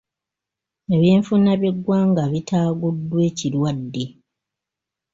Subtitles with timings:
[0.95, 4.05] Ebyenfuna by’eggwanga bitaaguddwa ekirwadde.